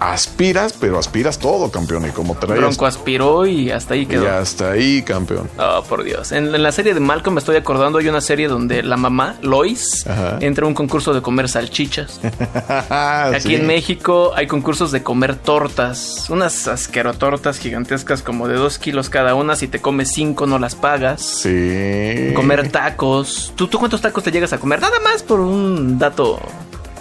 aspiras, 0.01 0.73
pero 0.79 0.97
aspiras 0.97 1.39
todo, 1.39 1.69
campeón. 1.71 2.05
Y 2.07 2.11
como 2.11 2.35
traes... 2.35 2.59
Bronco 2.59 2.85
aspiró 2.85 3.45
y 3.45 3.69
hasta 3.71 3.93
ahí 3.95 4.01
Y 4.01 4.05
quedó. 4.05 4.29
hasta 4.31 4.71
ahí, 4.71 5.01
campeón. 5.01 5.49
Oh, 5.57 5.83
por 5.83 6.03
Dios. 6.03 6.31
En, 6.31 6.55
en 6.55 6.63
la 6.63 6.71
serie 6.71 6.93
de 6.93 6.99
Malcolm 7.01 7.33
me 7.35 7.39
estoy 7.39 7.57
acordando, 7.57 7.99
hay 7.99 8.07
una 8.07 8.21
serie 8.21 8.47
donde 8.47 8.81
la 8.83 8.95
mamá, 8.97 9.35
Lois, 9.41 10.05
Ajá. 10.07 10.37
entra 10.41 10.65
a 10.65 10.67
un 10.67 10.73
concurso 10.73 11.13
de 11.13 11.21
comer 11.21 11.49
salchichas. 11.49 12.19
Aquí 12.89 13.49
Sí. 13.49 13.55
en 13.55 13.67
México 13.67 14.31
hay 14.35 14.47
concursos 14.47 14.91
de 14.91 15.03
comer 15.03 15.35
tortas, 15.35 16.29
unas 16.29 16.67
asquerotortas 16.67 17.57
gigantescas 17.59 18.21
como 18.21 18.47
de 18.47 18.55
dos 18.55 18.77
kilos 18.79 19.09
cada 19.09 19.35
una. 19.35 19.55
Si 19.55 19.67
te 19.67 19.79
comes 19.81 20.11
cinco 20.13 20.45
no 20.47 20.59
las 20.59 20.75
pagas. 20.75 21.21
Sí. 21.21 22.31
Comer 22.35 22.71
tacos. 22.71 23.53
¿Tú, 23.55 23.67
¿Tú 23.67 23.79
cuántos 23.79 24.01
tacos 24.01 24.23
te 24.23 24.31
llegas 24.31 24.53
a 24.53 24.57
comer? 24.59 24.79
Nada 24.81 24.99
más 25.01 25.23
por 25.23 25.39
un 25.39 25.97
dato. 25.99 26.39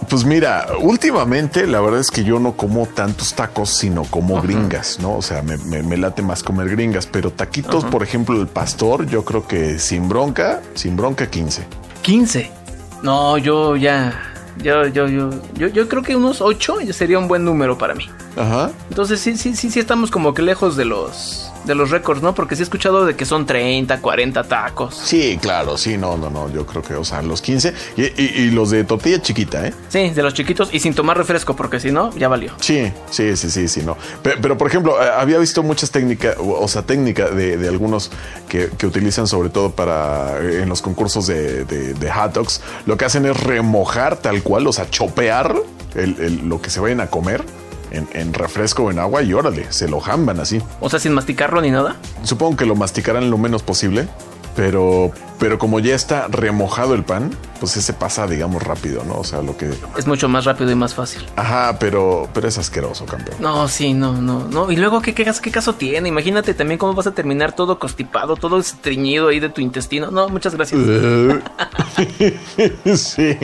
Pues 0.09 0.25
mira, 0.25 0.67
últimamente 0.81 1.67
la 1.67 1.81
verdad 1.81 2.01
es 2.01 2.11
que 2.11 2.25
yo 2.25 2.39
no 2.39 2.53
como 2.57 2.87
tantos 2.87 3.35
tacos, 3.35 3.71
sino 3.77 4.05
como 4.05 4.41
gringas, 4.41 4.99
¿no? 5.01 5.15
O 5.17 5.23
sea, 5.23 5.43
me, 5.43 5.57
me- 5.59 5.83
me 5.83 5.97
late 5.99 6.23
más 6.23 6.43
comer 6.43 6.71
gringas, 6.71 7.07
pero 7.07 7.31
taquitos, 7.31 7.85
por 7.85 8.03
ejemplo, 8.03 8.41
el 8.41 8.47
pastor, 8.47 9.07
yo 9.07 9.25
creo 9.25 9.47
que 9.47 9.79
sin 9.79 10.09
bronca, 10.09 10.63
sin 10.75 10.97
bronca 10.97 11.27
15. 11.31 11.67
15. 12.03 12.51
No, 13.03 13.37
yo 13.39 13.77
ya. 13.77 14.25
Yo, 14.63 14.87
yo, 14.89 15.07
yo, 15.07 15.31
yo, 15.55 15.69
yo 15.69 15.89
creo 15.89 16.03
que 16.03 16.17
unos 16.17 16.41
8 16.41 16.79
sería 16.93 17.19
un 17.19 17.29
buen 17.29 17.45
número 17.45 17.79
para 17.79 17.95
mí. 17.95 18.07
Ajá. 18.37 18.71
Entonces 18.89 19.21
sí, 19.21 19.37
sí, 19.37 19.55
sí, 19.55 19.71
sí 19.71 19.79
estamos 19.79 20.11
como 20.11 20.35
que 20.35 20.43
lejos 20.43 20.77
de 20.77 20.85
los 20.85 21.48
de 21.65 21.75
los 21.75 21.91
récords, 21.91 22.23
¿no? 22.23 22.35
Porque 22.35 22.57
sí 22.57 22.63
he 22.63 22.65
escuchado 22.65 23.05
de 23.07 23.15
que 23.17 23.25
son 23.25 23.47
30, 23.47 24.01
40 24.01 24.45
tacos. 24.45 24.95
Sí, 24.95 25.39
claro, 25.41 25.77
sí, 25.77 25.97
no, 25.99 26.17
no, 26.17 26.31
no, 26.31 26.51
yo 26.51 26.65
creo 26.67 26.83
que, 26.83 26.95
o 26.95 27.05
sea, 27.05 27.21
los 27.23 27.43
15 27.43 27.75
y, 27.97 28.03
y- 28.03 28.33
y 28.37 28.51
los 28.51 28.71
de 28.71 28.85
tortilla 28.85 29.21
chiquita, 29.21 29.67
¿eh? 29.67 29.75
Sí, 29.89 30.11
de 30.11 30.23
los 30.23 30.35
chiquitos 30.35 30.71
y 30.73 30.81
sin 30.81 30.95
tomar 30.95 31.17
refresco, 31.19 31.55
porque 31.57 31.81
si 31.81 31.91
no, 31.93 32.15
ya 32.17 32.29
valió. 32.29 32.53
Sí, 32.61 32.93
sí, 33.11 33.37
sí, 33.37 33.51
sí, 33.51 33.69
sí, 33.69 33.83
no. 33.85 33.97
Pe- 34.23 34.37
Pero, 34.41 34.57
por 34.57 34.69
ejemplo, 34.69 35.03
eh, 35.03 35.09
había 35.17 35.39
visto 35.39 35.63
muchas 35.63 35.91
técnicas, 35.91 36.37
o 36.39 36.67
sea, 36.69 36.83
técnica 36.83 37.29
de, 37.31 37.57
de 37.57 37.69
algunos 37.69 38.11
que, 38.49 38.71
que 38.79 38.87
utilizan 38.87 39.27
sobre 39.27 39.51
todo 39.51 39.71
para 39.73 40.39
eh, 40.41 40.63
en 40.63 40.69
los 40.69 40.81
concursos 40.83 41.27
de, 41.27 41.65
de, 41.65 41.95
de 41.95 42.11
hot 42.13 42.33
dogs. 42.33 42.61
Lo 42.87 42.97
que 42.97 43.05
hacen 43.05 43.27
es 43.27 43.37
remojar 43.43 44.17
tal 44.17 44.43
cual, 44.43 44.67
o 44.67 44.73
sea, 44.73 44.89
chopear 44.89 45.55
el- 45.95 46.17
el- 46.21 46.49
lo 46.49 46.61
que 46.63 46.71
se 46.71 46.81
vayan 46.81 47.01
a 47.01 47.09
comer 47.09 47.43
en, 47.91 48.09
en 48.13 48.35
refresco 48.35 48.85
o 48.85 48.91
en 48.91 48.99
agua 48.99 49.23
y 49.23 49.33
órale, 49.33 49.67
se 49.71 49.89
lo 49.89 50.01
jamban 50.01 50.41
así. 50.41 50.61
O 50.81 50.89
sea, 50.91 51.01
sin 51.01 51.13
masticarlo 51.13 51.61
ni 51.61 51.71
nada. 51.71 51.97
Supongo 52.23 52.57
que 52.57 52.67
lo 52.67 52.75
masticarán 52.77 53.31
lo 53.31 53.39
menos 53.39 53.63
posible, 53.63 54.09
pero, 54.57 55.13
pero 55.39 55.59
como 55.59 55.79
ya 55.79 55.95
está 55.95 56.27
remojado 56.29 56.95
el 56.95 57.05
pan, 57.05 57.31
pues 57.61 57.77
ese 57.77 57.93
pasa, 57.93 58.27
digamos, 58.27 58.63
rápido, 58.63 59.05
¿no? 59.05 59.15
O 59.19 59.25
sea, 59.25 59.43
lo 59.43 59.57
que... 59.57 59.71
Es 59.97 60.07
mucho 60.07 60.29
más 60.29 60.45
rápido 60.45 60.71
y 60.71 60.75
más 60.75 60.95
fácil. 60.95 61.25
Ajá, 61.37 61.77
pero, 61.79 62.29
pero 62.33 62.49
es 62.49 62.59
asqueroso, 62.59 63.05
campeón. 63.07 63.37
No, 63.41 63.69
sí, 63.69 63.95
no, 63.95 64.13
no, 64.21 64.47
no. 64.49 64.71
Y 64.71 64.77
luego, 64.77 65.01
¿qué, 65.01 65.15
qué, 65.15 65.25
caso- 65.25 65.43
qué 65.43 65.51
caso 65.53 65.75
tiene? 65.75 66.09
Imagínate 66.09 66.55
también 66.55 66.79
cómo 66.79 66.95
vas 66.95 67.07
a 67.07 67.15
terminar 67.15 67.55
todo 67.55 67.79
constipado, 67.79 68.37
todo 68.37 68.59
estreñido 68.59 69.29
ahí 69.29 69.39
de 69.41 69.49
tu 69.49 69.61
intestino. 69.61 70.11
No, 70.11 70.29
muchas 70.29 70.55
gracias. 70.55 70.81
sí. 72.97 73.37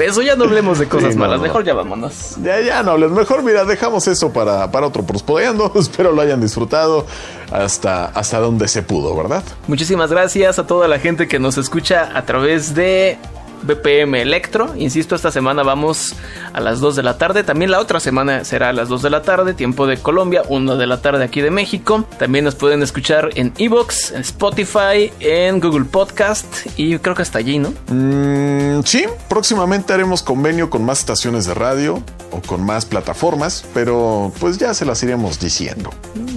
Eso 0.00 0.22
ya 0.22 0.36
no 0.36 0.44
hablemos 0.44 0.78
de 0.78 0.86
cosas 0.88 1.10
Sí, 1.12 1.18
no, 1.18 1.24
malas. 1.24 1.38
no. 1.38 1.42
Mejor 1.44 1.64
ya 1.64 1.74
vámonos. 1.74 2.36
Ya, 2.42 2.60
ya 2.60 2.82
no 2.82 2.92
hables. 2.92 3.10
Mejor, 3.10 3.42
mira, 3.42 3.64
dejamos 3.64 4.06
eso 4.08 4.32
para, 4.32 4.70
para 4.70 4.86
otro 4.86 5.02
prospodeando. 5.04 5.72
Espero 5.78 6.12
lo 6.12 6.20
hayan 6.22 6.40
disfrutado 6.40 7.06
hasta, 7.52 8.06
hasta 8.06 8.38
donde 8.38 8.68
se 8.68 8.82
pudo, 8.82 9.16
¿verdad? 9.16 9.42
Muchísimas 9.66 10.10
gracias 10.10 10.58
a 10.58 10.66
toda 10.66 10.88
la 10.88 10.98
gente 10.98 11.28
que 11.28 11.38
nos 11.38 11.58
escucha 11.58 12.10
a 12.14 12.24
través 12.24 12.74
de 12.74 13.18
BPM 13.62 14.14
Electro. 14.16 14.74
Insisto, 14.76 15.14
esta 15.14 15.30
semana 15.30 15.62
vamos 15.62 16.14
a 16.52 16.60
las 16.60 16.80
2 16.80 16.96
de 16.96 17.02
la 17.02 17.18
tarde. 17.18 17.44
También 17.44 17.70
la 17.70 17.80
otra 17.80 18.00
semana 18.00 18.44
será 18.44 18.70
a 18.70 18.72
las 18.72 18.88
2 18.88 19.02
de 19.02 19.10
la 19.10 19.22
tarde, 19.22 19.54
tiempo 19.54 19.86
de 19.86 19.96
Colombia, 19.96 20.42
1 20.48 20.76
de 20.76 20.86
la 20.86 21.02
tarde 21.02 21.24
aquí 21.24 21.40
de 21.40 21.50
México. 21.50 22.04
También 22.18 22.44
nos 22.44 22.54
pueden 22.54 22.82
escuchar 22.82 23.30
en 23.34 23.52
Evox, 23.58 24.12
en 24.12 24.22
Spotify, 24.22 25.12
en 25.20 25.60
Google 25.60 25.84
Podcast 25.84 26.66
y 26.76 26.98
creo 26.98 27.14
que 27.14 27.22
hasta 27.22 27.38
allí, 27.38 27.58
¿no? 27.58 27.72
Mm, 27.88 28.82
sí, 28.84 29.04
próximamente 29.28 29.92
haremos 29.92 30.22
convenio 30.22 30.70
con 30.70 30.84
más 30.84 31.00
estaciones 31.00 31.46
de 31.46 31.54
radio 31.54 32.02
o 32.30 32.40
con 32.40 32.64
más 32.64 32.86
plataformas, 32.86 33.64
pero 33.74 34.32
pues 34.40 34.58
ya 34.58 34.74
se 34.74 34.84
las 34.84 35.02
iremos 35.02 35.40
diciendo. 35.40 35.90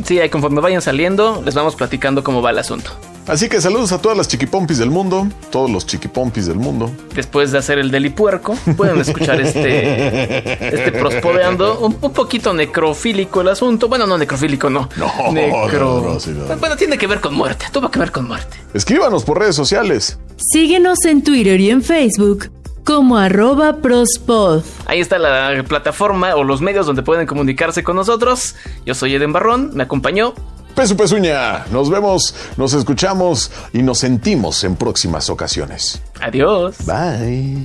Sí, 0.06 0.20
ahí 0.20 0.30
conforme 0.30 0.62
vayan 0.62 0.82
saliendo, 0.82 1.42
les 1.46 1.56
vamos 1.56 1.76
platicando 1.76 2.24
cómo 2.24 2.42
va 2.42 2.52
el 2.52 2.60
asunto. 2.60 2.92
Así 3.28 3.48
que 3.48 3.62
saludos 3.62 3.92
a 3.94 4.02
todas 4.02 4.18
las 4.18 4.28
chiquipompis 4.28 4.78
del 4.78 4.90
mundo, 4.90 5.28
todos 5.50 5.72
los 5.72 5.86
chiquipompis 5.86 6.46
del 6.48 6.58
mundo. 6.58 6.92
Después 7.16 7.52
de 7.52 7.58
hacer 7.58 7.80
el 7.80 7.90
deli 7.90 8.10
puerco, 8.10 8.56
pueden 8.76 9.00
escuchar 9.00 9.40
este, 9.40 10.68
este 10.76 10.92
prospodeando, 10.92 11.80
un, 11.80 11.98
un 12.02 12.12
poquito 12.14 12.54
necrofílico 12.54 13.42
el 13.42 13.48
asunto. 13.50 13.88
Bueno, 13.88 14.06
no 14.08 14.18
necrofílico, 14.18 14.70
no. 14.70 14.90
No, 14.98 15.32
Necro. 15.32 16.02
no, 16.02 16.14
no, 16.14 16.20
sí, 16.20 16.32
no, 16.32 16.46
no. 16.46 16.58
Bueno, 16.58 16.76
tiene 16.76 16.98
que 16.98 17.08
ver 17.08 17.22
con 17.22 17.34
muerte. 17.34 17.66
Tuvo 17.72 17.90
que 17.90 18.00
ver 18.00 18.12
con 18.12 18.28
muerte. 18.28 18.58
Escríbanos 18.74 19.24
por 19.24 19.40
redes 19.40 19.56
sociales. 19.56 20.20
Síguenos 20.38 21.06
en 21.06 21.24
Twitter 21.24 21.60
y 21.62 21.70
en 21.70 21.82
Facebook 21.84 22.50
como 22.84 23.18
arroba 23.18 23.78
prospod. 23.78 24.64
Ahí 24.86 25.00
está 25.00 25.18
la 25.18 25.64
plataforma 25.68 26.36
o 26.36 26.44
los 26.44 26.62
medios 26.62 26.86
donde 26.86 27.02
pueden 27.02 27.26
comunicarse 27.26 27.84
con 27.84 27.96
nosotros. 27.96 28.56
Yo 28.86 28.94
soy 28.94 29.16
Eden 29.16 29.32
Barrón, 29.32 29.72
me 29.74 29.84
acompañó. 29.84 30.34
Pesu 30.76 30.98
Pesuña, 30.98 31.66
nos 31.72 31.90
vemos, 31.90 32.34
nos 32.58 32.74
escuchamos 32.74 33.52
y 33.74 33.84
nos 33.84 34.00
sentimos 34.00 34.64
en 34.64 34.76
próximas 34.76 35.30
ocasiones. 35.30 36.02
Adiós. 36.20 36.78
Bye. 36.86 37.64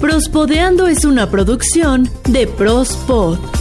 Prospodeando 0.00 0.88
es 0.88 1.04
una 1.04 1.30
producción 1.30 2.10
de 2.24 2.46
Prospod. 2.46 3.59